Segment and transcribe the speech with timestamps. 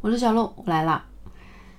[0.00, 1.04] 我是小鹿，我来啦。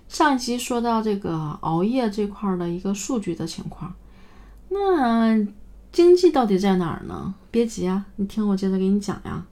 [0.09, 3.93] 上一期说到这个熬夜这块的一个数据的情况，
[4.67, 5.35] 那
[5.93, 7.33] 经济到底在哪儿呢？
[7.49, 9.45] 别急啊，你听我接着给你讲呀。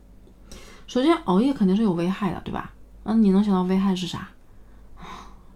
[0.85, 2.73] 首先，熬夜肯定是有危害的，对吧？
[3.03, 4.27] 那你能想到危害是啥？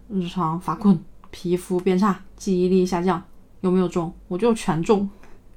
[0.08, 0.98] 日常发困、
[1.30, 3.22] 皮肤变差、记忆力下降，
[3.60, 4.10] 有没有中？
[4.28, 5.08] 我就全中。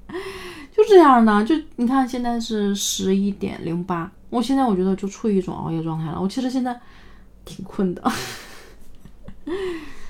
[0.75, 6.19] 就这样的，就你看，现在是十一点零八，我现在我觉得就处于一种熬夜状态了。
[6.19, 6.77] 我其实现在
[7.45, 8.03] 挺困的。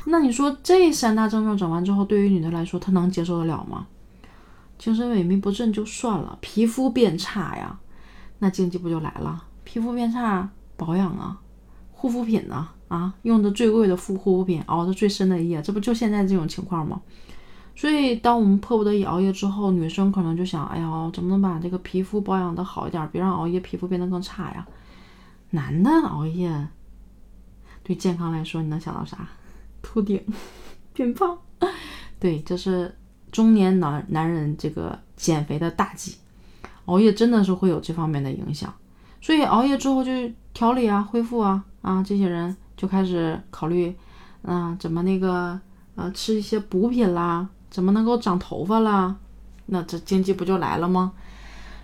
[0.08, 3.86] 那你说这三大症状整完之后，对于女的来说，她能接受得了吗？
[4.78, 7.80] 精神萎靡不振就算了，皮肤变差呀，
[8.40, 9.44] 那经济不就来了？
[9.64, 11.40] 皮肤变差，保养啊，
[11.92, 12.68] 护肤品呢？
[12.88, 17.02] 啊，用的最贵的护护肤品，熬的最深的夜，这不就现在这种情况吗？
[17.76, 24.68] 所以，当我们迫不得已熬夜之后，女生可能就想：哎呀，怎么能把这个皮肤保养的好一点，别让熬夜皮肤变得更差呀？
[25.50, 26.68] 男的熬夜，
[27.86, 29.26] 对健康来说，你能想到啥？
[29.82, 30.22] 秃顶、
[30.94, 31.38] 变胖，
[32.20, 32.94] 对，这是
[33.32, 36.16] 中年男男人这个减肥的大忌。
[36.86, 38.74] 熬夜真的是会有这方面的影响，
[39.22, 40.12] 所以熬夜之后就
[40.54, 43.96] 调理啊、恢复啊啊，这些人就开始考虑，
[44.42, 45.60] 啊，怎么那个
[45.96, 47.48] 呃吃一些补品啦。
[47.70, 49.16] 怎么能够长头发啦？
[49.66, 51.14] 那这经济不就来了吗？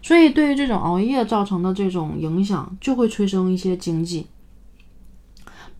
[0.01, 4.27] 所以对于这种熬夜造成的这种影响，就会催生一些经济。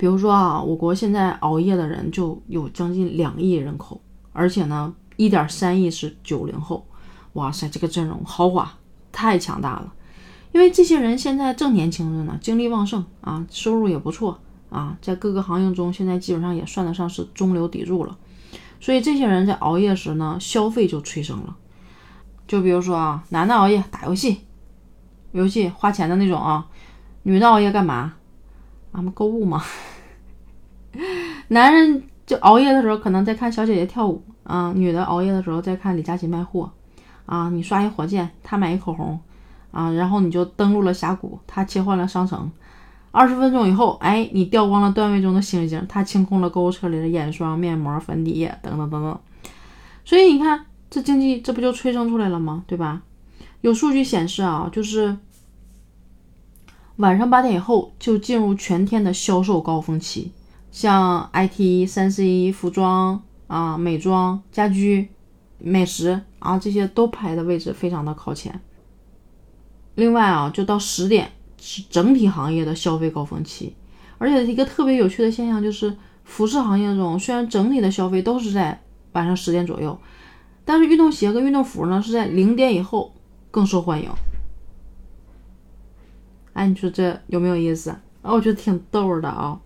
[0.02, 4.02] 比如说啊，我国现在熬夜的人就有将近两亿人口，
[4.34, 6.88] 而且呢，一点三亿是九零后。
[7.34, 8.80] 哇塞，这个阵容豪华，
[9.12, 9.94] 太强大了。
[10.54, 14.40] 因为这些人现在正年轻着呢，精力旺盛啊，收入也不错
[14.72, 18.18] 啊，在各个行业中现在基本上也算得上是中流砥柱了。
[18.80, 21.56] 所以这些人在熬夜时呢，消费就催生了。
[22.48, 24.42] 就比如说啊，男的熬夜打游戏，
[25.32, 26.66] 游戏花钱的那种啊；
[27.22, 28.16] 女的熬夜干嘛？
[28.94, 29.64] 俺们购物嘛。
[31.50, 36.72] 男人就熬夜的时候可能在看小姐姐跳舞啊，女的熬夜的时候在看李佳琦卖货
[37.25, 37.50] 啊。
[37.50, 39.20] 你刷一火箭，他买一口红
[39.71, 42.52] 啊，然后你就登录了峡谷，他切换了商城。
[43.11, 49.20] 二十分钟以后，哎，你掉光了段位中的星星，他清空了购物车里的眼霜、面膜、粉底液等等等等。
[50.05, 52.64] 所以你看，这经济这不就催生出来了吗？
[52.67, 53.02] 对吧？
[53.60, 55.17] 有数据显示啊，就是
[56.95, 60.32] 晚上八点以后就进入全天的销售高峰期，
[60.71, 65.09] 像 IT、三 C、服装啊、美妆、家居、
[65.59, 68.59] 美食啊这些都排的位置非常的靠前。
[69.95, 71.31] 另外啊，就到十点。
[71.64, 73.76] 是整体行业的消费高峰期，
[74.17, 78.81] 而且一个特别有趣的现象就是，服饰行业中虽然整体的消费都是在
[79.11, 79.95] 晚上十点左右，
[80.65, 83.14] 但是运动鞋跟运动服呢是在零点以后
[83.52, 84.10] 更受欢迎。
[86.54, 87.92] 哎，你说这有没有意思
[88.23, 88.33] 啊？
[88.33, 89.61] 我觉得挺逗的啊。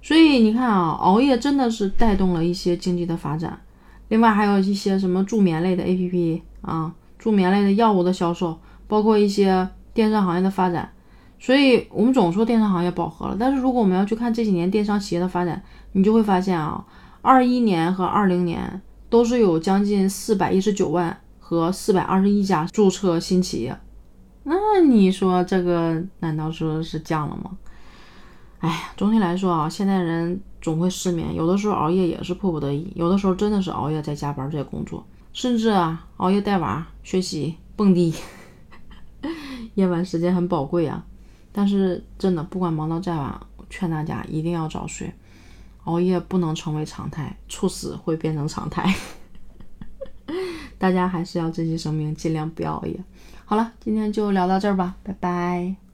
[0.00, 3.60] 所以你看啊，熬夜真的是带动了一些经济的发展。
[4.08, 10.90] 另外还有一些什么助眠类的 APP 啊，助眠类的药物的销售，包括一些电商行业的发展。
[11.38, 16.84] 所以我们总说电商行业饱和了，但是如果我们要去看这几年电商企业的发展，你就会发现啊，
[17.20, 18.80] 二一年和二零年
[19.10, 23.78] 都是有将近四百一十九万和四百二十一家注册新企业。
[24.44, 27.50] 那你说这个难道说是降了吗？
[28.60, 38.12] 哎呀，总体来说啊，现在人总会失眠，有的时候熬夜也是迫不得已，有的时候真的是熬夜在加班在工作，甚至啊熬夜带娃学习蹦迪，
[39.74, 41.04] 夜晚时间很宝贵啊。
[41.52, 45.12] 但是真的，不管忙到再晚，劝大家一定要早睡，
[45.84, 48.92] 熬夜不能成为常态，猝死会变成常态。
[50.78, 52.96] 大家还是要珍惜生命，尽量不要熬夜。
[53.44, 55.87] 好了，今天就聊到这儿吧，拜拜。